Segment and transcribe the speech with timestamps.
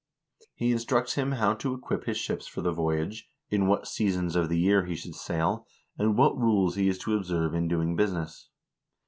[0.55, 4.49] He instructs him how to equip his ships for the voyage, in what seasons of
[4.49, 8.49] the year he should sail, and what rules he is to observe in doing business.